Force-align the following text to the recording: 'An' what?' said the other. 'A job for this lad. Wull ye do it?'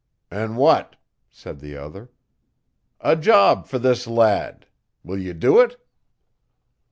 'An' 0.31 0.55
what?' 0.55 0.95
said 1.29 1.59
the 1.59 1.77
other. 1.77 2.09
'A 3.01 3.17
job 3.17 3.67
for 3.67 3.77
this 3.77 4.07
lad. 4.07 4.65
Wull 5.03 5.19
ye 5.19 5.31
do 5.31 5.59
it?' 5.59 5.79